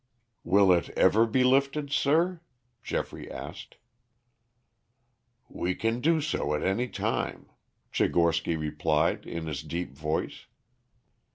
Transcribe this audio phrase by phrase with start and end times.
[0.43, 2.41] "Will it ever be lifted, sir?"
[2.81, 3.77] Geoffrey asked.
[5.47, 7.51] "We can do so at any time,"
[7.93, 10.47] Tchigorsky replied in his deep voice.